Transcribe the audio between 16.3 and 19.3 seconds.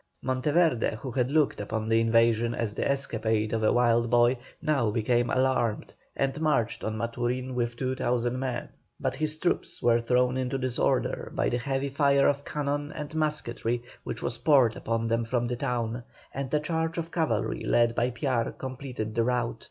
and a charge of cavalry led by Piar completed the